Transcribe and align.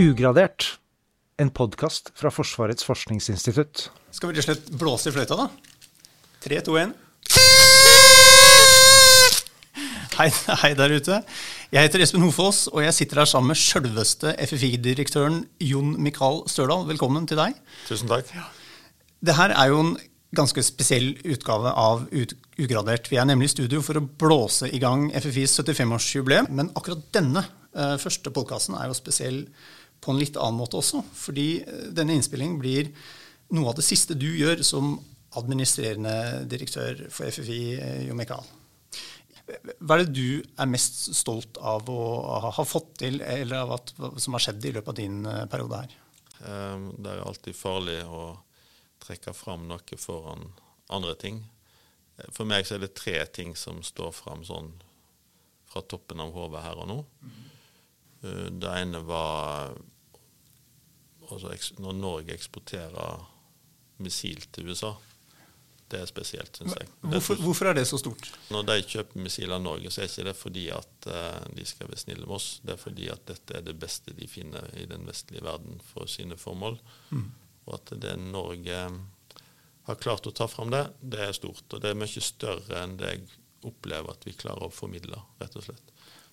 Ugradert, 0.00 0.78
en 1.36 1.50
podkast 1.52 2.06
fra 2.16 2.30
Forsvarets 2.32 2.86
forskningsinstitutt. 2.88 3.90
Skal 4.16 4.30
vi 4.30 4.38
rett 4.38 4.46
og 4.46 4.46
slett 4.46 4.68
blåse 4.80 5.10
i 5.10 5.12
fløyta, 5.12 5.36
da? 5.36 5.50
Tre, 6.40 6.60
to, 6.64 6.78
én. 6.80 6.94
Hei, 10.16 10.30
hei 10.62 10.70
der 10.78 10.94
ute. 10.96 11.18
Jeg 11.68 11.84
heter 11.84 12.00
Espen 12.00 12.24
Hofoss, 12.24 12.62
og 12.72 12.80
jeg 12.86 12.96
sitter 12.96 13.20
her 13.20 13.28
sammen 13.28 13.52
med 13.52 13.60
sjølveste 13.60 14.32
FFI-direktøren 14.40 15.42
Jon 15.68 15.92
Mikael 16.00 16.46
Størdal. 16.48 16.86
Velkommen 16.88 17.28
til 17.28 17.36
deg. 17.42 17.58
Tusen 17.90 18.08
takk. 18.08 18.32
Det 19.20 19.36
her 19.36 19.52
er 19.52 19.68
jo 19.68 19.82
en 19.82 19.94
ganske 20.32 20.64
spesiell 20.64 21.10
utgave 21.28 21.74
av 21.76 22.06
Ugradert. 22.56 23.10
Vi 23.12 23.20
er 23.20 23.28
nemlig 23.28 23.50
i 23.50 23.52
studio 23.58 23.84
for 23.84 24.00
å 24.00 24.06
blåse 24.24 24.72
i 24.72 24.80
gang 24.80 25.10
FFIs 25.12 25.58
75-årsjubileum. 25.60 26.48
Men 26.56 26.72
akkurat 26.72 27.04
denne 27.12 27.44
uh, 27.76 27.98
første 28.00 28.32
podkasten 28.32 28.80
er 28.80 28.88
jo 28.88 28.96
spesiell 28.96 29.42
på 30.00 30.12
en 30.12 30.20
litt 30.20 30.38
annen 30.40 30.60
måte 30.60 30.78
også. 30.80 31.02
Fordi 31.16 31.48
uh, 31.66 31.88
denne 31.96 32.16
innspillingen 32.16 32.58
blir 32.60 32.90
noe 33.54 33.72
av 33.72 33.78
det 33.78 33.86
siste 33.86 34.16
du 34.18 34.28
gjør 34.28 34.64
som 34.66 34.94
administrerende 35.38 36.46
direktør 36.50 37.04
for 37.14 37.30
FFI, 37.30 37.60
eh, 37.78 38.00
Jo 38.08 38.16
Mikael. 38.18 38.46
Hva 39.78 39.96
er 39.96 40.04
det 40.04 40.14
du 40.14 40.42
er 40.62 40.68
mest 40.70 40.98
stolt 41.14 41.58
av 41.58 41.86
å 41.90 42.50
ha 42.54 42.64
fått 42.66 42.92
til, 43.02 43.18
eller 43.22 43.64
av 43.64 43.72
at, 43.78 43.92
som 44.22 44.34
har 44.34 44.42
skjedd 44.42 44.66
i 44.66 44.72
løpet 44.76 44.90
av 44.92 44.98
din 44.98 45.24
periode 45.50 45.80
her? 45.82 45.94
Um, 46.40 46.84
det 46.98 47.10
er 47.10 47.22
alltid 47.26 47.58
farlig 47.58 47.96
å 48.06 48.22
trekke 49.02 49.34
fram 49.34 49.66
noe 49.70 49.98
foran 49.98 50.46
andre 50.90 51.16
ting. 51.18 51.42
For 52.28 52.48
meg 52.48 52.66
så 52.66 52.76
er 52.76 52.84
det 52.84 52.94
tre 52.98 53.18
ting 53.32 53.54
som 53.56 53.80
står 53.86 54.12
fram 54.16 54.44
sånn 54.46 54.72
fra 55.70 55.82
toppen 55.86 56.20
av 56.22 56.34
hodet 56.34 56.64
her 56.64 56.80
og 56.82 56.88
nå. 56.90 56.98
Mm. 58.22 58.60
Det 58.60 58.72
ene 58.82 59.02
var 59.08 59.76
altså, 61.30 61.54
når 61.80 61.96
Norge 61.98 62.34
eksporterer 62.36 63.24
missil 64.04 64.42
til 64.52 64.72
USA. 64.72 64.94
Det 65.90 65.98
er 65.98 66.06
spesielt, 66.06 66.54
syns 66.54 66.76
jeg. 66.78 66.88
Hvorfor, 67.02 67.40
hvorfor, 67.42 67.66
er 67.66 67.74
det 67.74 67.82
så 67.90 67.98
stort? 67.98 68.28
Når 68.54 68.66
de 68.68 68.76
kjøper 68.92 69.24
missiler 69.24 69.56
av 69.56 69.64
Norge, 69.64 69.90
så 69.90 70.04
er 70.04 70.10
ikke 70.10 70.26
det 70.28 70.34
fordi 70.38 70.68
at 70.70 71.08
uh, 71.10 71.40
de 71.56 71.64
skal 71.66 71.90
være 71.90 72.02
snille 72.04 72.28
med 72.28 72.36
oss. 72.36 72.50
Det 72.62 72.76
er 72.76 72.78
fordi 72.78 73.08
at 73.10 73.24
dette 73.26 73.56
er 73.58 73.64
det 73.66 73.74
beste 73.82 74.14
de 74.14 74.28
finner 74.30 74.68
i 74.78 74.86
den 74.90 75.08
vestlige 75.08 75.42
verden 75.42 75.82
for 75.88 76.06
sine 76.10 76.38
formål. 76.38 76.78
Mm. 77.10 77.26
Og 77.66 77.74
at 77.80 77.90
det 78.04 78.14
Norge 78.22 78.84
har 79.88 79.98
klart 79.98 80.30
å 80.30 80.34
ta 80.36 80.46
fram 80.50 80.70
det, 80.70 80.84
det 81.02 81.24
er 81.26 81.34
stort. 81.34 81.66
Og 81.74 81.82
det 81.82 81.90
er 81.90 81.98
mye 81.98 82.22
større 82.22 82.84
enn 82.84 82.94
det 83.00 83.10
jeg 83.10 83.26
opplever 83.66 84.14
at 84.14 84.22
vi 84.24 84.36
klarer 84.38 84.68
å 84.68 84.72
formidle, 84.72 85.18
rett 85.42 85.58
og 85.58 85.66
slett. 85.66 85.90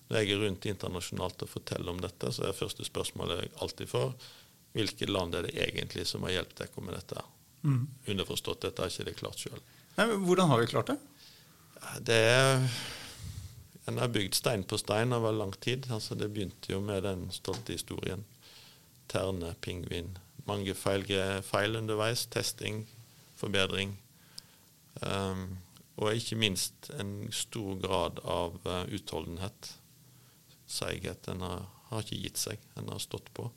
Når 0.08 0.22
jeg 0.22 0.32
er 0.32 0.42
rundt 0.42 0.66
internasjonalt 0.70 1.42
og 1.44 1.50
forteller 1.52 1.92
om 1.92 1.98
dette, 2.00 2.30
så 2.32 2.44
er 2.44 2.52
det 2.52 2.60
første 2.60 2.86
spørsmålet 2.86 3.42
jeg 3.42 3.56
alltid 3.64 3.90
får, 3.90 4.12
hvilke 4.76 5.08
land 5.08 5.34
er 5.36 5.48
det 5.48 5.56
egentlig 5.58 6.06
som 6.08 6.24
har 6.24 6.36
hjulpet 6.36 6.62
dere 6.62 6.84
med 6.84 6.96
dette? 6.96 7.24
Mm. 7.62 7.82
Underforstått, 8.14 8.62
dette 8.64 8.84
har 8.84 8.92
ikke 8.92 9.08
det 9.08 9.18
klart 9.18 9.42
sjøl. 9.42 9.60
Hvordan 9.98 10.52
har 10.52 10.62
vi 10.62 10.70
klart 10.70 10.92
det? 10.92 10.98
Det 12.06 12.22
er 12.30 12.68
En 13.88 13.96
har 13.96 14.10
bygd 14.12 14.34
stein 14.36 14.66
på 14.68 14.76
stein 14.76 15.12
over 15.16 15.32
lang 15.32 15.54
tid. 15.64 15.86
Altså, 15.90 16.14
det 16.14 16.28
begynte 16.28 16.72
jo 16.72 16.80
med 16.84 17.06
den 17.06 17.30
stolte 17.32 17.72
historien. 17.72 18.24
Terne, 19.08 19.54
pingvin, 19.64 20.10
mange 20.44 20.74
feil, 20.76 21.06
feil 21.42 21.76
underveis. 21.76 22.26
Testing, 22.26 22.82
forbedring. 23.40 23.96
Um, 25.00 25.56
og 25.96 26.14
ikke 26.14 26.36
minst 26.36 26.90
en 27.00 27.32
stor 27.32 27.80
grad 27.80 28.20
av 28.28 28.60
uh, 28.66 28.84
utholdenhet. 28.92 29.72
Seighet. 30.68 31.22
Den 31.26 31.42
har, 31.44 31.64
har, 31.88 32.04
ikke 32.04 32.20
gitt 32.22 32.40
seg. 32.40 32.62
Den 32.76 32.92
har 32.92 33.02
stått 33.02 33.32
på. 33.34 33.48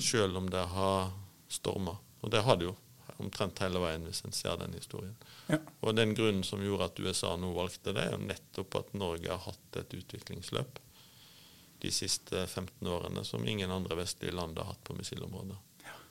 Selv 0.00 0.40
om 0.40 0.48
det 0.50 0.64
har 0.72 1.12
storma. 1.50 1.98
Og 2.22 2.32
det 2.32 2.44
har 2.46 2.58
det 2.60 2.70
jo 2.70 2.76
omtrent 3.20 3.60
hele 3.62 3.78
veien, 3.82 4.06
hvis 4.08 4.24
en 4.26 4.34
ser 4.34 4.56
den 4.58 4.72
historien. 4.74 5.14
Ja. 5.46 5.60
Og 5.84 5.94
den 5.94 6.14
grunnen 6.16 6.42
som 6.46 6.62
gjorde 6.64 6.88
at 6.88 6.98
USA 6.98 7.34
nå 7.38 7.52
valgte 7.54 7.92
det, 7.94 8.08
er 8.08 8.16
jo 8.16 8.24
nettopp 8.24 8.80
at 8.80 8.96
Norge 8.98 9.30
har 9.30 9.44
hatt 9.44 9.78
et 9.82 9.94
utviklingsløp 10.00 10.80
de 11.84 11.90
siste 11.92 12.46
15 12.46 12.88
årene 12.88 13.24
som 13.28 13.44
ingen 13.46 13.70
andre 13.70 13.98
vestlige 13.98 14.32
land 14.32 14.58
har 14.58 14.72
hatt 14.72 14.84
på 14.84 14.96
missilområdet. 14.96 15.56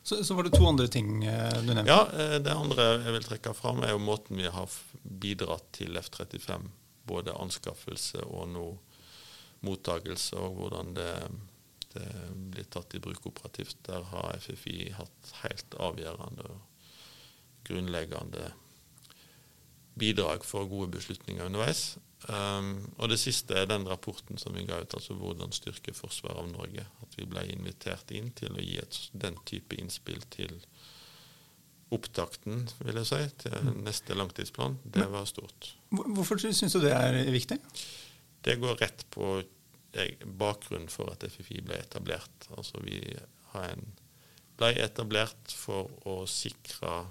Så, 0.03 0.23
så, 0.23 0.35
var 0.35 0.43
det 0.43 0.51
to 0.53 0.65
andre 0.67 0.87
ting 0.91 1.23
eh, 1.25 1.53
du 1.63 1.71
nevnte. 1.71 1.87
Ja, 1.91 2.07
eh, 2.19 2.39
Det 2.43 2.51
andre 2.51 2.87
jeg 3.05 3.13
vil 3.15 3.27
trekke 3.27 3.53
fram, 3.55 3.79
er 3.83 3.93
jo 3.95 4.01
måten 4.03 4.37
vi 4.37 4.49
har 4.51 4.69
bidratt 5.01 5.69
til 5.79 5.95
F-35. 5.97 6.67
Både 7.07 7.35
anskaffelse 7.39 8.21
og 8.27 8.51
nå 8.51 8.65
mottagelse, 9.63 10.37
og 10.37 10.59
hvordan 10.59 10.93
det, 10.97 11.11
det, 11.93 12.07
blir 12.53 12.69
tatt 12.71 12.95
i 12.95 13.01
bruk 13.03 13.27
operativt. 13.31 13.77
Der 13.87 14.05
har 14.11 14.37
FFI 14.43 14.93
hatt 14.97 15.33
helt 15.43 15.77
avgjørende 15.79 16.47
og 16.51 16.61
grunnleggende 17.67 18.51
bidrag 19.99 20.43
for 20.45 20.67
gode 20.67 20.91
beslutninger 20.97 21.45
underveis. 21.45 21.93
Um, 22.23 22.77
og 23.03 23.09
det 23.11 23.19
siste 23.19 23.55
er 23.59 23.67
den 23.67 23.83
rapporten 23.87 24.39
som 24.39 24.55
vi 24.55 24.63
ga 24.67 24.79
ut, 24.79 24.93
altså 24.95 25.15
hvordan 25.19 25.51
styrke 25.55 25.93
forsvaret 25.95 26.39
av 26.39 26.49
Norge. 26.51 26.85
At 27.03 27.17
vi 27.19 27.27
ble 27.29 27.43
invitert 27.51 28.11
inn 28.15 28.31
til 28.35 28.55
å 28.55 28.63
gi 28.63 28.77
et, 28.79 28.99
den 29.11 29.37
type 29.47 29.79
innspill 29.79 30.23
til 30.33 30.55
opptakten, 31.93 32.63
vil 32.81 32.97
jeg 33.01 33.09
si, 33.09 33.19
til 33.43 33.57
mm. 33.67 33.81
neste 33.85 34.15
langtidsplan. 34.17 34.79
Det 34.83 35.05
var 35.11 35.27
stort. 35.29 35.73
Hvorfor 35.91 36.39
syns 36.41 36.63
du 36.73 36.79
det 36.81 36.93
er 36.95 37.19
viktig? 37.31 37.59
Det 38.43 38.57
går 38.61 38.79
rett 38.81 39.05
på 39.13 39.35
bakgrunnen 40.25 40.89
for 40.91 41.11
at 41.13 41.23
FFI 41.29 41.61
ble 41.65 41.77
etablert. 41.79 42.47
Altså 42.57 42.81
vi 42.83 42.99
en, 43.59 43.83
ble 44.57 44.71
etablert 44.81 45.53
for 45.53 45.91
å 46.09 46.23
sikre 46.29 47.03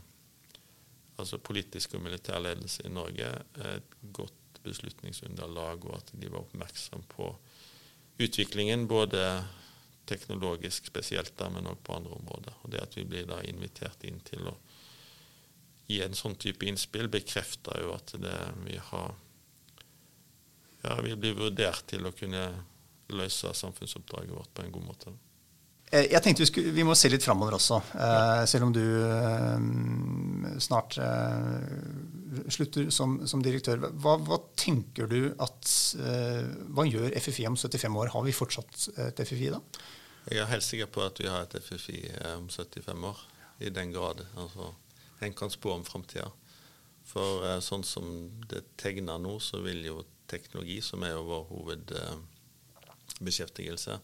altså 1.21 1.39
politisk 1.39 1.97
og 1.97 2.05
militær 2.07 2.43
ledelse 2.43 2.87
i 2.87 2.93
Norge 2.93 3.31
et 3.63 3.97
godt 4.15 4.61
beslutningsunderlag, 4.63 5.85
og 5.87 5.99
at 5.99 6.13
de 6.19 6.31
var 6.31 6.45
oppmerksom 6.45 7.05
på 7.11 7.29
utviklingen, 8.23 8.87
både 8.91 9.23
teknologisk 10.07 10.87
spesielt, 10.91 11.35
der, 11.39 11.51
men 11.55 11.69
òg 11.71 11.83
på 11.87 11.97
andre 11.97 12.17
områder. 12.19 12.59
Og 12.63 12.73
Det 12.75 12.83
at 12.83 12.97
vi 12.99 13.07
blir 13.09 13.27
da 13.31 13.41
invitert 13.47 14.05
inn 14.07 14.21
til 14.27 14.51
å 14.51 14.57
gi 15.89 16.01
en 16.03 16.17
sånn 16.17 16.39
type 16.41 16.67
innspill, 16.67 17.11
bekrefter 17.13 17.83
jo 17.83 17.95
at 17.97 18.15
det, 18.23 18.39
vi 18.67 18.79
har 18.91 19.15
ja, 20.83 20.97
vi 21.03 21.17
blir 21.17 21.37
vurdert 21.39 21.85
til 21.91 22.07
å 22.07 22.15
kunne 22.17 22.47
løse 23.13 23.53
samfunnsoppdraget 23.55 24.35
vårt 24.35 24.55
på 24.55 24.65
en 24.65 24.75
god 24.75 24.89
måte. 24.89 25.13
Eh, 25.93 26.09
jeg 26.09 26.25
tenkte 26.25 26.43
vi, 26.43 26.49
skulle, 26.49 26.73
vi 26.73 26.85
må 26.89 26.95
se 26.97 27.11
litt 27.13 27.25
framover 27.25 27.59
også, 27.59 27.79
eh, 28.01 28.43
selv 28.49 28.69
om 28.69 28.75
du 28.75 28.83
eh, 28.83 29.65
snart 30.65 30.97
eh, 31.05 32.47
slutter 32.57 32.89
som, 32.95 33.19
som 33.29 33.43
direktør. 33.45 33.85
Hva, 34.01 34.17
hva, 34.25 34.41
tenker 34.57 35.11
du 35.11 35.35
at 35.43 35.69
Hva 36.73 36.87
gjør 36.89 37.13
FFI 37.21 37.45
om 37.51 37.59
75 37.59 37.99
år? 38.01 38.13
Har 38.15 38.25
vi 38.25 38.35
fortsatt 38.35 38.87
et 39.09 39.21
FFI 39.27 39.53
da? 39.53 39.61
Jeg 40.31 40.41
er 40.41 40.49
helt 40.53 40.65
sikker 40.65 40.89
på 40.95 41.03
at 41.05 41.19
vi 41.21 41.29
har 41.29 41.45
et 41.45 41.59
FFI 41.61 41.99
om 42.37 42.47
75 42.49 43.05
år, 43.11 43.21
i 43.61 43.73
den 43.75 43.93
grad. 43.93 44.23
Altså, 44.39 44.71
en 45.23 45.37
kan 45.37 45.53
spå 45.53 45.75
om 45.75 45.85
framtida. 45.85 46.31
For 47.07 47.45
sånn 47.61 47.83
som 47.85 48.07
det 48.49 48.63
tegner 48.81 49.19
nå, 49.21 49.35
så 49.43 49.61
vil 49.65 49.83
jo 49.85 50.05
teknologi, 50.33 50.81
som 50.85 51.03
er 51.07 51.13
jo 51.15 51.29
vår 51.29 51.45
hovedbeskjeftigelse, 51.53 53.95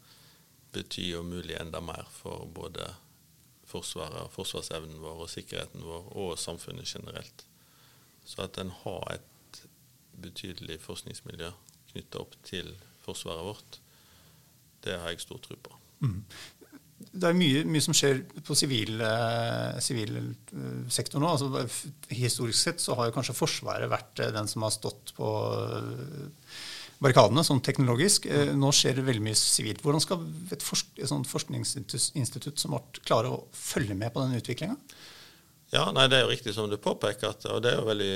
betyr 0.72 1.09
jo 1.16 1.22
mulig 1.27 1.56
enda 1.59 1.81
mer 1.81 2.05
for 2.12 2.47
både 2.55 2.94
Forsvaret, 3.69 4.31
forsvarsevnen 4.33 4.97
vår 5.03 5.27
og 5.27 5.28
sikkerheten 5.28 5.83
vår, 5.84 6.06
og 6.17 6.38
samfunnet 6.41 6.88
generelt. 6.88 7.43
Så 8.25 8.47
at 8.47 8.56
en 8.61 8.71
har 8.72 9.03
et 9.12 9.59
betydelig 10.22 10.78
forskningsmiljø 10.81 11.50
knytta 11.91 12.22
opp 12.22 12.38
til 12.49 12.70
forsvaret 13.05 13.44
vårt, 13.44 13.79
det 14.87 14.97
har 14.97 15.12
jeg 15.12 15.20
stor 15.20 15.43
tro 15.44 15.58
på. 15.61 15.76
Mm. 16.00 16.25
Det 17.19 17.26
er 17.29 17.37
mye, 17.37 17.65
mye, 17.67 17.82
som 17.82 17.94
skjer 17.97 18.20
på 18.47 18.55
sivilsektoren 18.59 20.23
eh, 21.19 21.25
nå. 21.25 21.29
Altså, 21.29 21.47
historisk 22.15 22.59
sett 22.61 22.81
så 22.85 22.94
har 22.99 23.05
jo 23.09 23.17
kanskje 23.17 23.38
Forsvaret 23.38 23.91
vært 23.91 24.15
den 24.35 24.47
som 24.50 24.62
har 24.67 24.73
stått 24.75 25.05
på 25.19 25.29
barrikadene 27.03 27.44
sånn 27.47 27.62
teknologisk. 27.65 28.26
Eh, 28.26 28.53
nå 28.59 28.73
skjer 28.75 28.99
det 28.99 29.06
veldig 29.06 29.25
mye 29.29 29.38
sivilt. 29.38 29.82
Hvordan 29.85 30.03
skal 30.03 30.25
et, 30.55 30.65
forsk 30.65 30.99
et 30.99 31.32
forskningsinstitutt 31.32 32.59
som 32.61 32.75
vårt 32.76 33.00
klare 33.06 33.29
å 33.32 33.44
følge 33.55 33.97
med 33.99 34.12
på 34.14 34.25
den 34.25 34.38
utviklinga? 34.41 34.76
Ja, 35.75 35.91
nei, 35.93 36.09
Det 36.09 36.17
er 36.19 36.25
jo 36.25 36.32
riktig 36.32 36.55
som 36.56 36.71
du 36.71 36.79
påpeker, 36.81 37.35
at, 37.35 37.44
og 37.53 37.62
det 37.62 37.75
er 37.75 37.82
jo 37.82 37.88
veldig 37.91 38.14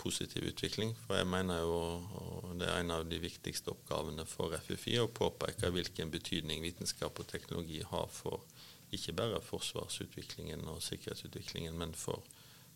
positiv 0.00 0.48
utvikling. 0.48 0.94
For 1.04 1.20
jeg 1.20 1.28
mener 1.28 1.60
jo, 1.60 1.76
og 2.20 2.56
det 2.60 2.68
er 2.68 2.80
en 2.80 2.94
av 2.94 3.06
de 3.08 3.20
viktigste 3.20 3.74
oppgavene 3.74 4.24
for 4.28 4.56
FFI, 4.56 4.96
å 5.02 5.12
påpeke 5.12 5.72
hvilken 5.74 6.12
betydning 6.12 6.64
vitenskap 6.64 7.20
og 7.20 7.28
teknologi 7.30 7.82
har 7.86 8.08
for 8.12 8.44
ikke 8.90 9.14
bare 9.14 9.38
forsvarsutviklingen 9.44 10.64
og 10.72 10.82
sikkerhetsutviklingen, 10.82 11.76
men 11.78 11.94
for 11.94 12.24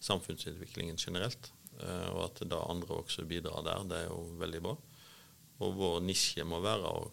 samfunnsutviklingen 0.05 1.01
generelt. 1.01 1.51
Eh, 1.81 2.09
og 2.13 2.29
at 2.29 2.45
da 2.51 2.61
andre 2.71 3.01
også 3.01 3.27
bidrar 3.27 3.65
der, 3.67 3.89
det 3.91 4.01
er 4.03 4.13
jo 4.13 4.21
veldig 4.41 4.63
bra. 4.63 4.77
Og 5.65 5.77
vår 5.79 6.01
nisje 6.07 6.47
må 6.47 6.61
være 6.63 6.91
å 6.91 7.11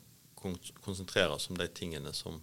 konsentrere 0.81 1.37
oss 1.37 1.49
om 1.53 1.57
de 1.57 1.67
tingene 1.69 2.13
som 2.17 2.39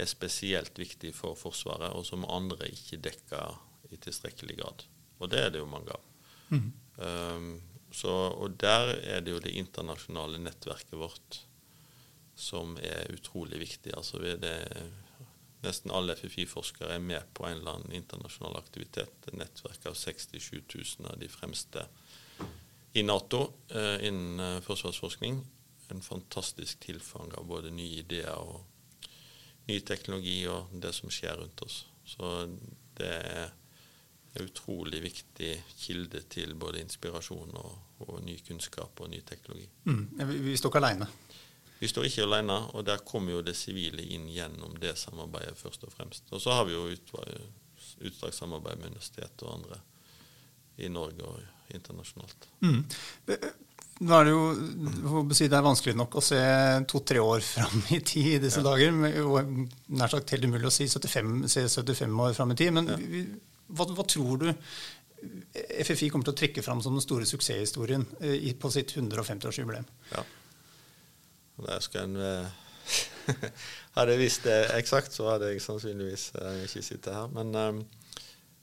er 0.00 0.08
spesielt 0.10 0.78
viktige 0.78 1.14
for 1.14 1.38
Forsvaret, 1.38 1.92
og 1.94 2.06
som 2.06 2.26
andre 2.26 2.70
ikke 2.72 3.00
dekker 3.02 3.92
i 3.92 4.00
tilstrekkelig 4.02 4.58
grad. 4.62 4.86
Og 5.20 5.30
det 5.30 5.44
er 5.44 5.52
det 5.54 5.62
jo 5.62 5.70
mange 5.70 5.94
av. 5.94 6.11
Mm. 6.52 6.72
Um, 6.96 7.52
så, 7.92 8.12
og 8.12 8.56
der 8.60 8.94
er 9.02 9.24
det 9.24 9.34
jo 9.34 9.40
det 9.44 9.56
internasjonale 9.58 10.40
nettverket 10.40 10.96
vårt 10.96 11.42
som 12.38 12.76
er 12.80 13.10
utrolig 13.12 13.60
viktig. 13.60 13.92
Altså 13.96 14.20
det, 14.40 14.54
nesten 15.62 15.92
alle 15.94 16.16
FFI-forskere 16.16 16.96
er 16.96 17.04
med 17.04 17.28
på 17.36 17.46
en 17.46 17.60
eller 17.60 17.76
annen 17.76 17.96
internasjonal 17.96 18.56
aktivitet. 18.58 19.12
Et 19.28 19.38
nettverk 19.38 19.86
av 19.90 19.96
67 19.98 20.62
000 20.74 21.10
av 21.12 21.18
de 21.20 21.28
fremste 21.30 21.86
i 22.92 23.04
Nato 23.04 23.44
uh, 23.72 23.98
innen 24.04 24.40
eh, 24.40 24.60
forsvarsforskning. 24.64 25.38
En 25.92 26.02
fantastisk 26.04 26.80
tilfang 26.84 27.32
av 27.38 27.46
både 27.48 27.72
nye 27.72 28.02
ideer 28.02 28.36
og 28.36 28.64
ny 29.68 29.78
teknologi 29.86 30.42
og 30.50 30.72
det 30.82 30.92
som 30.96 31.12
skjer 31.12 31.38
rundt 31.40 31.62
oss. 31.64 31.84
Så 32.04 32.32
det 32.98 33.12
er 33.12 33.52
en 34.32 34.44
utrolig 34.44 35.02
viktig 35.02 35.52
kilde 35.76 36.22
til 36.32 36.54
både 36.56 36.80
inspirasjon 36.80 37.56
og, 37.60 37.72
og 38.06 38.20
ny 38.24 38.38
kunnskap 38.46 39.00
og 39.04 39.10
ny 39.12 39.20
teknologi. 39.28 39.68
Mm. 39.84 40.04
Vi, 40.30 40.38
vi 40.48 40.56
står 40.56 40.72
ikke 40.72 40.82
alene? 40.82 41.08
Vi 41.82 41.90
står 41.90 42.06
ikke 42.06 42.24
alene, 42.28 42.60
og 42.72 42.84
der 42.86 43.02
kommer 43.04 43.36
jo 43.36 43.42
det 43.44 43.56
sivile 43.58 44.04
inn 44.14 44.28
gjennom 44.30 44.76
det 44.80 44.94
samarbeidet 45.00 45.58
først 45.58 45.84
og 45.88 45.92
fremst. 45.92 46.30
Og 46.30 46.40
så 46.40 46.54
har 46.54 46.68
vi 46.68 46.76
jo 46.76 46.84
utstrakt 46.92 48.38
samarbeid 48.38 48.78
med 48.78 48.92
universitet 48.94 49.42
og 49.42 49.56
andre 49.58 49.80
i 50.78 50.88
Norge 50.88 51.26
og 51.26 51.74
internasjonalt. 51.74 52.48
Mm. 52.62 52.84
Nå 54.02 54.14
er 54.16 54.26
det 54.26 54.32
jo 54.32 55.24
si, 55.34 55.48
det 55.50 55.58
er 55.58 55.66
vanskelig 55.66 55.94
nok 55.98 56.16
å 56.18 56.24
se 56.24 56.40
to-tre 56.90 57.20
år 57.22 57.42
fram 57.44 57.82
i 57.94 58.00
tid 58.00 58.30
i 58.36 58.40
disse 58.46 58.62
ja. 58.62 58.70
dager. 58.70 59.26
Og 59.26 59.52
nær 59.98 60.10
sagt 60.14 60.32
helt 60.34 60.48
umulig 60.48 60.70
å 60.70 60.74
si 60.74 60.88
75, 60.88 61.34
se 61.50 61.66
75 61.68 62.22
år 62.24 62.38
fram 62.38 62.54
i 62.54 62.58
tid. 62.62 62.72
Men 62.78 62.94
ja. 62.94 63.26
Hva, 63.72 63.86
hva, 63.96 64.04
tror 64.08 64.42
du 64.42 64.48
FFI 65.84 66.08
kommer 66.10 66.26
til 66.26 66.34
å 66.34 66.38
trekke 66.40 66.64
fram 66.64 66.80
som 66.82 66.96
den 66.96 67.04
store 67.04 67.26
suksesshistorien 67.28 68.04
eh, 68.24 68.48
på 68.58 68.70
sitt 68.74 68.94
150-årsjubileum? 68.98 69.86
Ja. 70.10 70.24
Der 71.62 71.84
skal 71.84 72.08
en 72.08 72.16
eh, 72.26 72.58
Hadde 73.94 74.16
jeg 74.16 74.22
visst 74.24 74.46
det 74.48 74.56
eksakt, 74.74 75.14
så 75.14 75.28
hadde 75.30 75.52
jeg 75.52 75.62
sannsynligvis 75.62 76.32
eh, 76.40 76.64
ikke 76.66 76.82
sittet 76.82 77.12
her. 77.14 77.28
Men 77.36 77.52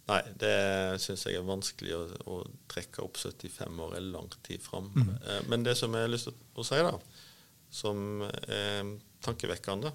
nei, 0.09 0.19
det 0.41 0.55
syns 0.99 1.23
jeg 1.29 1.37
er 1.39 1.47
vanskelig 1.47 1.95
å, 1.95 2.01
å, 2.27 2.39
trekke 2.71 3.05
opp 3.05 3.21
75 3.21 3.79
år 3.85 3.95
er 3.95 4.07
lang 4.09 4.27
tid 4.43 4.63
fram. 4.65 4.89
Mm. 4.97 5.13
Men 5.53 5.63
det 5.63 5.77
som 5.79 5.95
jeg 5.95 6.07
har 6.07 6.11
lyst 6.11 6.31
til 6.31 6.59
å 6.59 6.65
si, 6.65 6.81
da, 6.83 6.95
som 7.71 8.25
er 8.25 8.97
tankevekkende, 9.23 9.93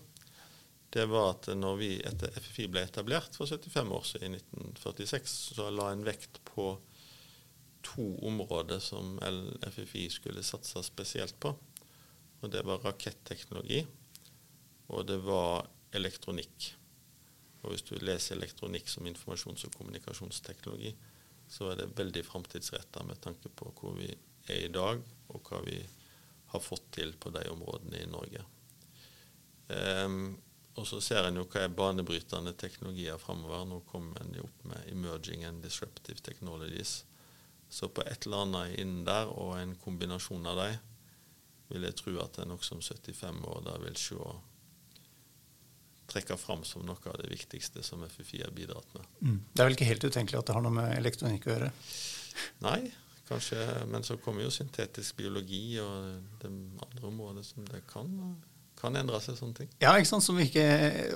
det 0.94 1.08
var 1.10 1.32
at 1.32 1.48
når 1.58 1.78
vi 1.80 1.90
etter 2.06 2.30
FFI 2.38 2.68
ble 2.70 2.84
etablert 2.86 3.34
for 3.34 3.50
75 3.50 3.88
år 3.96 4.04
siden, 4.06 4.36
i 4.36 4.42
1946, 4.42 5.32
så 5.56 5.66
la 5.74 5.88
en 5.90 6.04
vekt 6.06 6.38
på 6.46 6.68
to 7.84 8.06
områder 8.28 8.78
som 8.78 9.18
FFI 9.74 10.06
skulle 10.14 10.44
satse 10.46 10.84
spesielt 10.86 11.34
på. 11.42 11.50
Og 12.40 12.52
det 12.52 12.62
var 12.66 12.84
raketteknologi, 12.86 13.80
og 14.92 15.06
det 15.08 15.18
var 15.26 15.66
elektronikk. 15.96 16.70
Og 17.64 17.72
hvis 17.72 17.84
du 17.88 17.96
leser 17.98 18.36
elektronikk 18.36 18.88
som 18.92 19.10
informasjons- 19.10 19.66
og 19.66 19.74
kommunikasjonsteknologi, 19.74 20.94
så 21.48 21.72
er 21.72 21.82
det 21.82 21.90
veldig 21.98 22.24
framtidsretta 22.28 23.02
med 23.08 23.20
tanke 23.24 23.50
på 23.50 23.72
hvor 23.80 23.98
vi 23.98 24.12
er 24.46 24.66
i 24.68 24.72
dag, 24.72 25.02
og 25.32 25.50
hva 25.50 25.64
vi 25.66 25.78
har 26.54 26.62
fått 26.62 26.90
til 27.00 27.16
på 27.18 27.32
de 27.34 27.48
områdene 27.50 28.04
i 28.04 28.10
Norge. 28.10 28.46
Um, 29.68 30.36
og 30.74 30.86
så 30.88 31.00
ser 31.02 31.28
en 31.28 31.38
jo 31.38 31.44
hva 31.46 31.64
er 31.64 31.74
banebrytende 31.74 32.54
teknologier 32.58 33.18
framover. 33.22 33.62
Nå 33.68 33.80
kommer 33.90 34.22
en 34.24 34.34
jo 34.34 34.46
opp 34.48 34.64
med 34.70 34.88
emerging 34.90 35.44
and 35.46 35.62
disruptive 35.62 36.18
technologies. 36.18 37.04
Så 37.70 37.88
på 37.88 38.02
et 38.02 38.26
eller 38.26 38.42
annet 38.42 38.80
innen 38.82 39.04
der, 39.06 39.30
og 39.30 39.54
en 39.58 39.76
kombinasjon 39.84 40.46
av 40.50 40.58
dem, 40.60 40.82
vil 41.70 41.86
jeg 41.86 41.96
tro 41.98 42.16
at 42.22 42.40
en 42.42 42.54
også 42.54 42.76
om 42.76 42.82
75 42.82 43.46
år 43.50 43.62
da 43.66 43.78
vil 43.82 43.96
se 43.98 44.18
trekke 46.10 46.36
fram 46.36 46.64
som 46.68 46.84
noe 46.84 47.10
av 47.10 47.16
det 47.22 47.30
viktigste 47.30 47.82
som 47.82 48.02
FFI 48.04 48.42
har 48.42 48.52
bidratt 48.54 48.90
med. 48.94 49.06
Mm. 49.20 49.38
Det 49.52 49.62
er 49.62 49.68
vel 49.70 49.78
ikke 49.78 49.88
helt 49.88 50.04
utenkelig 50.04 50.40
at 50.40 50.50
det 50.50 50.56
har 50.58 50.64
noe 50.66 50.74
med 50.74 50.92
elektronikk 50.98 51.48
å 51.48 51.54
gjøre? 51.54 51.70
Nei, 52.66 52.80
kanskje, 53.28 53.62
men 53.88 54.04
så 54.06 54.18
kommer 54.20 54.44
jo 54.44 54.52
syntetisk 54.52 55.16
biologi 55.22 55.78
og 55.80 56.42
det 56.42 56.50
andre 56.50 57.08
området 57.08 57.46
som 57.48 57.64
det 57.70 57.80
kan, 57.90 58.10
kan 58.84 59.00
endre 59.00 59.20
seg 59.24 59.38
sånne 59.38 59.60
ting. 59.62 59.70
Ja, 59.82 59.94
ikke 59.98 60.12
sant, 60.12 60.26
som 60.26 60.40
ikke, 60.40 60.64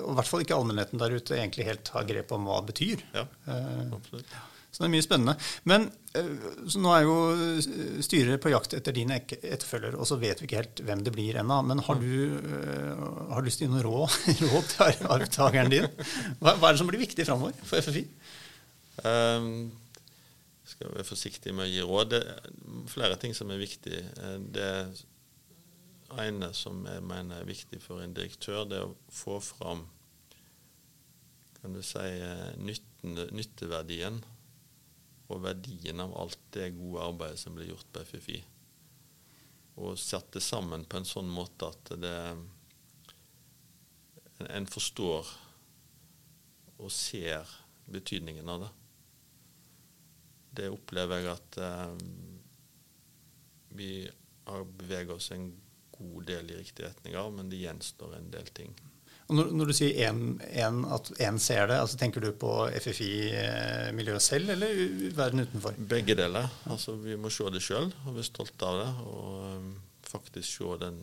og 0.03 0.13
i 0.13 0.19
hvert 0.19 0.29
fall 0.29 0.45
ikke 0.45 0.57
allmennheten 0.57 1.01
der 1.01 1.15
ute 1.15 1.37
egentlig 1.37 1.69
helt 1.69 1.91
har 1.95 2.07
grep 2.09 2.33
om 2.35 2.47
hva 2.49 2.61
det 2.61 2.73
betyr. 2.73 3.03
Ja, 3.15 3.25
uh, 3.49 3.83
absolutt. 3.97 4.37
Så 4.69 4.83
det 4.83 4.85
er 4.85 4.93
mye 4.93 5.03
spennende. 5.03 5.33
Men 5.65 5.87
eh, 6.13 6.27
nå 6.77 6.91
er 6.93 7.05
jo 7.07 7.15
styret 8.05 8.41
på 8.43 8.51
jakt 8.53 8.75
etter 8.77 8.93
din 8.93 9.09
etterfølger, 9.15 9.97
og 9.97 10.05
så 10.05 10.19
vet 10.21 10.41
vi 10.41 10.45
ikke 10.45 10.59
helt 10.59 10.83
hvem 10.85 11.01
det 11.07 11.13
blir 11.15 11.39
ennå. 11.41 11.57
Men 11.65 11.81
har 11.87 11.97
du 11.97 12.11
har 13.33 13.45
lyst 13.45 13.63
til 13.63 13.65
å 13.65 13.71
gi 13.71 13.73
noen 13.73 13.87
råd, 13.87 14.19
råd 14.51 14.69
til 14.75 15.09
arvtakeren 15.15 15.73
din? 15.73 15.89
Hva, 16.37 16.53
hva, 16.53 16.69
er 16.69 16.77
det 16.77 16.83
som 16.83 16.91
blir 16.91 17.01
viktig 17.01 17.25
framover 17.25 17.57
for 17.65 17.81
FFI? 17.81 18.05
Um, 18.99 19.09
ehm, 19.09 19.51
skal 20.69 20.93
være 20.93 21.07
forsiktig 21.07 21.55
med 21.57 21.65
å 21.65 21.71
gi 21.71 21.89
råd. 21.89 22.13
Det 22.13 22.21
er 22.29 22.83
flere 22.93 23.17
ting 23.21 23.33
som 23.33 23.49
er 23.49 23.63
viktig. 23.65 24.03
Det 24.53 24.69
det 25.01 25.18
ene 26.23 26.51
som 26.57 26.81
jeg 26.89 27.03
mener 27.05 27.41
er 27.41 27.49
viktig 27.49 27.79
for 27.83 28.01
en 28.03 28.15
direktør, 28.15 28.65
det 28.65 28.79
er 28.79 28.89
å 28.89 28.97
få 29.13 29.39
fram 29.43 29.85
kan 31.59 31.73
du 31.75 31.81
si, 31.83 31.99
nytteverdien 33.03 34.21
og 35.29 35.41
verdien 35.43 35.99
av 36.01 36.15
alt 36.21 36.39
det 36.55 36.71
gode 36.77 37.03
arbeidet 37.11 37.41
som 37.41 37.57
blir 37.57 37.73
gjort 37.73 37.89
på 37.93 38.05
FFI. 38.07 38.39
Og 39.83 39.99
satt 39.99 40.31
det 40.35 40.43
sammen 40.43 40.85
på 40.87 40.99
en 40.99 41.07
sånn 41.07 41.29
måte 41.31 41.67
at 41.69 41.91
det 41.99 42.15
en 44.47 44.67
forstår 44.71 45.27
og 46.79 46.91
ser 46.95 47.47
betydningen 47.91 48.47
av 48.49 48.63
det. 48.63 48.69
Det 50.59 50.69
opplever 50.71 51.19
jeg 51.19 51.33
at 51.33 51.57
eh, 51.63 51.97
vi 53.75 53.91
har 54.47 54.63
beveget 54.79 55.13
oss 55.13 55.29
en 55.35 55.51
god 55.99 56.29
del 56.29 56.53
i 56.53 56.61
riktig 56.61 56.87
retning 56.87 57.19
av, 57.19 57.33
men 57.35 57.51
det 57.51 57.61
gjenstår 57.61 58.15
en 58.17 58.31
del 58.33 58.49
ting. 58.55 58.73
Når, 59.29 59.51
når, 59.53 59.69
du 59.69 59.75
sier 59.77 60.07
en, 60.07 60.21
en, 60.57 60.79
at 60.89 61.11
én 61.21 61.37
ser 61.37 61.67
det, 61.69 61.77
altså 61.77 61.99
tenker 62.01 62.23
du 62.23 62.31
på 62.41 62.49
FFI-miljøet 62.81 64.25
selv, 64.25 64.49
eller 64.55 64.79
verden 65.13 65.43
utenfor? 65.45 65.77
Begge 65.91 66.15
deler. 66.17 66.49
Altså, 66.65 66.95
vi 66.97 67.13
må 67.13 67.29
se 67.33 67.45
det 67.53 67.61
sjøl 67.61 67.91
og 68.07 68.15
være 68.15 68.25
stolte 68.25 68.65
av 68.65 68.79
det. 68.79 68.87
Og 69.05 69.35
um, 69.53 69.67
faktisk 70.09 70.49
se 70.49 70.79
den 70.81 70.97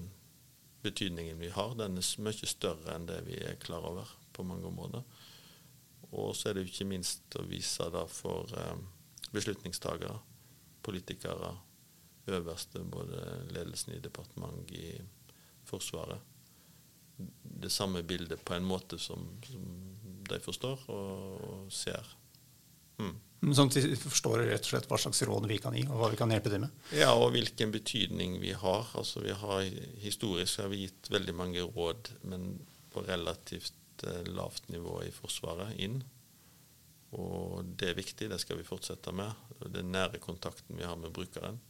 betydningen 0.83 1.39
vi 1.39 1.53
har. 1.55 1.77
Den 1.79 2.01
er 2.03 2.27
mye 2.27 2.51
større 2.51 2.97
enn 2.97 3.07
det 3.07 3.21
vi 3.29 3.39
er 3.47 3.61
klar 3.63 3.87
over 3.93 4.11
på 4.35 4.43
mange 4.47 4.67
områder. 4.73 5.07
Og 6.11 6.35
så 6.35 6.51
er 6.51 6.59
det 6.59 6.67
ikke 6.67 6.91
minst 6.91 7.39
å 7.39 7.47
vise 7.47 7.87
det 7.95 8.05
for 8.11 8.51
um, 8.59 8.83
beslutningstagere, 9.31 10.19
politikere, 10.83 11.55
øverste, 12.33 12.83
både 12.83 13.21
ledelsen 13.55 13.95
i 13.97 14.03
departement, 14.03 14.73
i 14.73 14.97
Forsvaret 15.67 16.23
det 17.43 17.71
samme 17.73 18.03
bildet 18.03 18.45
på 18.45 18.55
en 18.55 18.67
måte 18.67 18.99
som, 19.01 19.29
som 19.47 19.63
de 20.29 20.41
forstår 20.43 20.83
og, 20.93 21.45
og 21.49 21.73
ser. 21.73 22.05
Mm. 23.01 23.15
Sånn 23.55 23.71
at 23.71 23.79
de 23.79 23.97
forstår 24.01 24.43
rett 24.49 24.65
og 24.65 24.71
slett 24.73 24.89
hva 24.91 24.99
slags 25.01 25.23
råd 25.29 25.47
vi 25.49 25.59
kan 25.63 25.77
gi, 25.77 25.85
og 25.87 26.01
hva 26.01 26.11
vi 26.13 26.19
kan 26.19 26.33
hjelpe 26.33 26.53
dem 26.53 26.67
med? 26.67 26.83
Ja, 26.97 27.13
og 27.15 27.31
hvilken 27.35 27.73
betydning 27.75 28.39
vi 28.43 28.53
har. 28.57 28.89
Altså 28.99 29.23
vi 29.25 29.37
har 29.37 29.65
Historisk 30.03 30.65
har 30.65 30.73
vi 30.73 30.87
gitt 30.87 31.11
veldig 31.13 31.37
mange 31.37 31.65
råd, 31.65 32.11
men 32.33 32.57
på 32.93 33.05
relativt 33.07 34.07
eh, 34.09 34.29
lavt 34.33 34.71
nivå 34.73 35.03
i 35.07 35.13
Forsvaret 35.15 35.77
inn. 35.85 36.01
Og 37.17 37.65
det 37.79 37.93
er 37.93 38.01
viktig, 38.01 38.29
det 38.33 38.41
skal 38.43 38.59
vi 38.59 38.67
fortsette 38.67 39.13
med. 39.15 39.31
Den 39.73 39.93
nære 39.95 40.21
kontakten 40.21 40.81
vi 40.81 40.85
har 40.89 40.99
med 41.01 41.15
brukeren. 41.17 41.61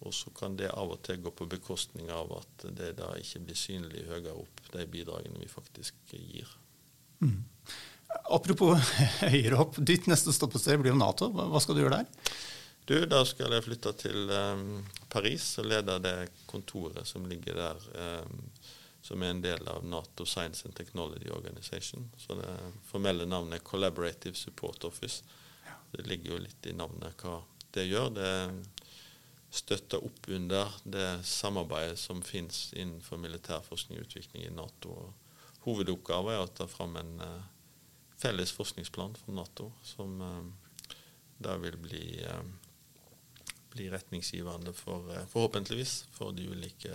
Og 0.00 0.14
så 0.16 0.32
kan 0.32 0.56
det 0.56 0.70
av 0.72 0.94
og 0.94 1.02
til 1.04 1.20
gå 1.20 1.32
på 1.36 1.48
bekostning 1.50 2.08
av 2.14 2.32
at 2.38 2.66
det 2.76 2.94
da 3.00 3.12
ikke 3.20 3.42
blir 3.44 3.58
synlig 3.58 4.06
høyere 4.08 4.32
opp, 4.32 4.62
de 4.72 4.86
bidragene 4.88 5.42
vi 5.42 5.48
faktisk 5.50 6.14
gir. 6.16 6.48
Mm. 7.20 7.42
Apropos 8.32 8.92
høyere 9.26 9.60
opp, 9.60 9.76
ditt 9.76 10.08
neste 10.10 10.32
stoppested 10.32 10.80
blir 10.80 10.94
jo 10.94 11.00
Nato. 11.00 11.28
Hva 11.34 11.60
skal 11.62 11.76
du 11.76 11.84
gjøre 11.84 12.00
der? 12.00 12.32
Du, 12.88 12.96
Da 13.06 13.20
skal 13.28 13.52
jeg 13.54 13.66
flytte 13.66 13.92
til 14.00 14.32
um, 14.32 14.80
Paris 15.12 15.52
og 15.60 15.68
lede 15.70 16.00
det 16.02 16.16
kontoret 16.50 17.06
som 17.06 17.28
ligger 17.28 17.60
der, 17.60 17.84
um, 18.24 18.40
som 19.04 19.22
er 19.22 19.34
en 19.34 19.44
del 19.44 19.68
av 19.68 19.84
Nato 19.86 20.24
Science 20.26 20.66
and 20.66 20.74
Technology 20.74 21.28
Organization. 21.30 22.08
Så 22.18 22.34
det 22.40 22.56
formelle 22.88 23.28
navnet 23.28 23.60
er 23.60 23.68
Collaborative 23.68 24.34
Support 24.34 24.88
Office. 24.88 25.22
Det 25.92 26.06
ligger 26.08 26.34
jo 26.34 26.42
litt 26.46 26.66
i 26.66 26.74
navnet 26.74 27.20
hva 27.20 27.42
det 27.76 27.86
gjør. 27.86 28.10
Det 28.16 28.26
er 28.26 28.58
støtte 29.50 29.98
opp 29.98 30.28
under 30.30 30.70
det 30.86 31.08
samarbeidet 31.26 31.98
som 31.98 32.22
finnes 32.22 32.68
innenfor 32.78 33.18
militærforskning 33.18 33.98
og 33.98 34.06
utvikling 34.06 34.46
i 34.46 34.54
Nato, 34.54 35.10
Hovedoppgaven 35.66 36.36
er 36.36 36.44
å 36.44 36.52
ta 36.56 36.64
fram 36.70 36.96
en 36.96 37.12
uh, 37.20 37.42
felles 38.20 38.52
forskningsplan 38.56 39.18
for 39.20 39.36
Nato, 39.36 39.68
som 39.84 40.16
uh, 40.22 40.94
da 41.42 41.58
vil 41.60 41.76
bli, 41.82 42.04
uh, 42.24 43.50
bli 43.74 43.90
retningsgivende 43.92 44.72
for, 44.76 45.10
forhåpentligvis 45.34 45.94
for 46.16 46.32
de 46.36 46.48
ulike 46.48 46.94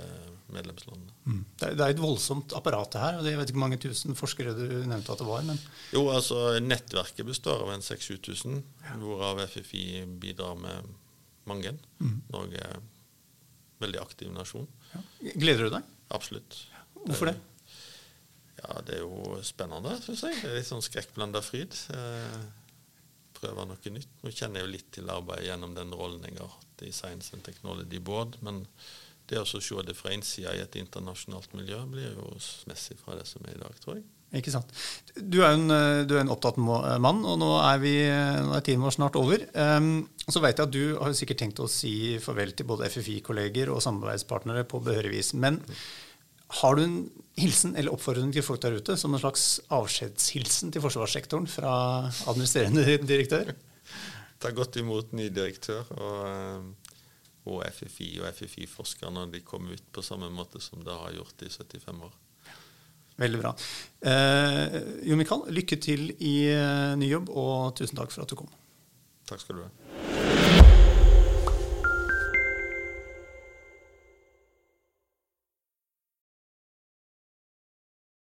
medlemslandene. 0.56 1.14
Mm. 1.28 1.46
Det, 1.60 1.68
er, 1.68 1.78
det 1.78 1.86
er 1.86 1.94
et 1.94 2.02
voldsomt 2.02 2.58
apparat 2.58 2.96
det 2.96 3.04
her. 3.04 3.20
og 3.20 3.30
Jeg 3.30 3.38
vet 3.42 3.54
ikke 3.54 3.60
hvor 3.60 3.68
mange 3.68 3.82
tusen 3.86 4.18
forskere 4.18 4.58
du 4.58 4.66
nevnte 4.88 5.14
at 5.14 5.22
det 5.22 5.30
var. 5.30 5.46
men... 5.46 5.62
Jo, 5.94 6.08
altså 6.10 6.58
Nettverket 6.64 7.28
består 7.30 7.68
av 7.68 7.76
en 7.76 7.86
6000-7000, 7.86 8.62
hvorav 9.04 9.46
FFI 9.46 9.86
bidrar 10.24 10.58
med 10.58 10.96
mange. 11.50 11.76
Mm. 12.00 12.20
Norge 12.34 12.62
er 12.62 12.78
en 12.78 12.88
veldig 13.84 14.02
aktiv 14.02 14.32
nasjon. 14.34 14.68
Ja. 14.94 15.02
Gleder 15.36 15.68
du 15.68 15.76
deg? 15.78 15.92
Absolutt. 16.16 16.60
Hvorfor 17.06 17.32
det? 17.32 17.36
Ja, 18.62 18.82
Det 18.82 18.98
er 18.98 19.02
jo 19.04 19.40
spennende, 19.46 19.98
syns 20.02 20.24
jeg. 20.26 20.38
Det 20.42 20.52
er 20.52 20.60
Litt 20.60 20.70
sånn 20.70 20.86
skrekkblanda 20.86 21.42
fryd. 21.46 21.76
Eh, 21.94 22.46
prøve 23.36 23.66
noe 23.68 23.94
nytt. 23.94 24.14
Nå 24.24 24.32
kjenner 24.32 24.62
jeg 24.62 24.68
jo 24.68 24.74
litt 24.74 24.92
til 24.96 25.12
arbeidet 25.12 25.50
gjennom 25.50 25.76
den 25.78 25.94
rollen 25.94 26.24
jeg 26.26 26.40
har 26.40 26.54
hatt 26.54 26.86
i 26.88 26.92
Science 26.96 27.36
and 27.36 27.44
Technology 27.46 28.00
Board. 28.00 28.40
Men 28.46 28.64
det 29.30 29.42
å 29.42 29.46
se 29.46 29.60
det 29.86 29.96
fra 29.98 30.14
innsida 30.14 30.54
i 30.56 30.62
et 30.64 30.78
internasjonalt 30.80 31.54
miljø 31.58 31.82
blir 31.90 32.14
jo 32.16 32.36
smessig 32.42 32.98
fra 33.02 33.18
det 33.20 33.26
som 33.30 33.46
er 33.46 33.58
i 33.58 33.62
dag, 33.62 33.78
tror 33.82 34.00
jeg. 34.00 34.06
Ikke 34.36 34.52
sant. 34.52 34.72
Du 35.16 35.38
er, 35.46 35.54
en, 35.54 35.70
du 36.10 36.16
er 36.16 36.24
en 36.24 36.32
opptatt 36.34 36.58
mann, 36.60 37.22
og 37.24 37.38
nå 37.40 37.52
er, 37.62 37.78
vi, 37.80 37.94
nå 38.44 38.56
er 38.58 38.64
tiden 38.66 38.84
vår 38.84 38.96
snart 38.98 39.16
over. 39.20 39.46
Um, 39.54 40.08
så 40.26 40.42
vet 40.44 40.58
jeg 40.58 40.68
at 40.68 40.74
du 40.74 40.98
har 40.98 41.14
sikkert 41.16 41.40
tenkt 41.44 41.62
å 41.64 41.70
si 41.72 42.18
farvel 42.24 42.52
til 42.58 42.68
både 42.68 42.90
FFI-kolleger 42.92 43.72
og 43.72 43.84
samarbeidspartnere 43.86 44.66
på 44.68 44.82
behørig 44.84 45.14
vis. 45.14 45.32
Men 45.38 45.62
har 46.62 46.76
du 46.76 46.84
en 46.84 46.98
hilsen 47.40 47.76
eller 47.76 47.94
oppfordring 47.96 48.32
til 48.34 48.46
folk 48.46 48.62
der 48.64 48.78
ute, 48.78 48.98
som 49.00 49.14
en 49.14 49.22
slags 49.22 49.60
avskjedshilsen 49.74 50.74
til 50.74 50.84
forsvarssektoren 50.84 51.48
fra 51.50 51.76
administrerende 52.30 52.98
direktør? 53.12 53.54
Ta 54.42 54.52
godt 54.56 54.78
imot 54.82 55.14
ny 55.16 55.30
direktør 55.34 55.88
og, 55.96 56.20
eh, 56.30 56.94
og 57.50 57.64
FFI 57.78 58.10
og 58.22 58.30
FFI-forskerne 58.36 59.28
de 59.34 59.42
kommer 59.46 59.78
ut 59.78 59.90
på 59.94 60.04
samme 60.06 60.30
måte 60.34 60.62
som 60.64 60.84
det 60.86 60.94
har 60.94 61.14
gjort 61.16 61.46
i 61.46 61.52
75 61.52 62.06
år. 62.08 62.14
Veldig 63.22 63.40
bra. 63.40 63.54
Eh, 64.12 64.78
jo 65.08 65.18
Mikael, 65.20 65.46
lykke 65.56 65.80
til 65.80 66.10
i 66.20 66.36
uh, 66.52 66.94
ny 67.00 67.08
jobb, 67.08 67.32
og 67.32 67.76
tusen 67.80 67.96
takk 68.00 68.12
for 68.12 68.26
at 68.26 68.32
du 68.32 68.38
kom. 68.40 68.52
Takk 69.30 69.42
skal 69.42 69.62
du 69.62 69.64
ha. 69.64 69.85